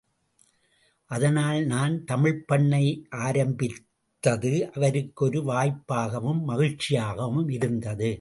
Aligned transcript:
அதனால் 1.11 1.59
நான் 1.65 1.95
தமிழ்ப்பண்ணை 2.11 2.83
ஆரம்பித்தது 3.19 4.53
அவருக்கு 4.73 5.25
ஒரு 5.25 5.39
வாய்ப்பாகவும் 5.43 6.41
மகிழ்ச்சியாகவும் 6.47 7.49
இருந்தது. 7.51 8.09